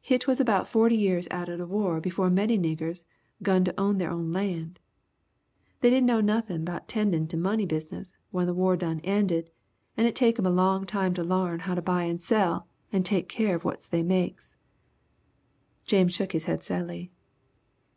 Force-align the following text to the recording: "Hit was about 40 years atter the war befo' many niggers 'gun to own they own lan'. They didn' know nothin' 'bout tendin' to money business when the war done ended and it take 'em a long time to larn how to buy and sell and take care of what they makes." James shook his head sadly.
"Hit 0.00 0.26
was 0.26 0.40
about 0.40 0.66
40 0.66 0.96
years 0.96 1.28
atter 1.30 1.56
the 1.56 1.64
war 1.64 2.00
befo' 2.00 2.28
many 2.28 2.58
niggers 2.58 3.04
'gun 3.44 3.62
to 3.64 3.78
own 3.80 3.98
they 3.98 4.08
own 4.08 4.32
lan'. 4.32 4.76
They 5.82 5.88
didn' 5.90 6.04
know 6.04 6.20
nothin' 6.20 6.64
'bout 6.64 6.88
tendin' 6.88 7.28
to 7.28 7.36
money 7.36 7.64
business 7.64 8.16
when 8.32 8.48
the 8.48 8.54
war 8.54 8.76
done 8.76 8.98
ended 9.04 9.52
and 9.96 10.04
it 10.04 10.16
take 10.16 10.36
'em 10.36 10.46
a 10.46 10.50
long 10.50 10.84
time 10.84 11.14
to 11.14 11.22
larn 11.22 11.60
how 11.60 11.76
to 11.76 11.80
buy 11.80 12.02
and 12.06 12.20
sell 12.20 12.66
and 12.92 13.04
take 13.04 13.28
care 13.28 13.54
of 13.54 13.64
what 13.64 13.86
they 13.92 14.02
makes." 14.02 14.56
James 15.84 16.12
shook 16.12 16.32
his 16.32 16.46
head 16.46 16.64
sadly. 16.64 17.12